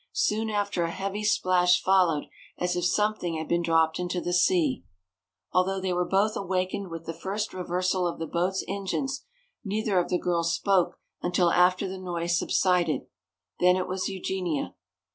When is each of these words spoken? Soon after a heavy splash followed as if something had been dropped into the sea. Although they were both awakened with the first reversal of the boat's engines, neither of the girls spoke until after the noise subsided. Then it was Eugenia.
Soon 0.13 0.49
after 0.49 0.81
a 0.83 0.89
heavy 0.89 1.23
splash 1.23 1.79
followed 1.79 2.25
as 2.57 2.75
if 2.75 2.83
something 2.85 3.37
had 3.37 3.47
been 3.47 3.61
dropped 3.61 3.99
into 3.99 4.19
the 4.19 4.33
sea. 4.33 4.83
Although 5.53 5.79
they 5.79 5.93
were 5.93 6.07
both 6.09 6.35
awakened 6.35 6.89
with 6.89 7.05
the 7.05 7.13
first 7.13 7.53
reversal 7.53 8.07
of 8.07 8.17
the 8.17 8.25
boat's 8.25 8.63
engines, 8.67 9.23
neither 9.63 9.99
of 9.99 10.09
the 10.09 10.17
girls 10.17 10.55
spoke 10.55 10.97
until 11.21 11.51
after 11.51 11.87
the 11.87 11.99
noise 11.99 12.35
subsided. 12.39 13.01
Then 13.59 13.75
it 13.75 13.87
was 13.87 14.09
Eugenia. 14.09 14.73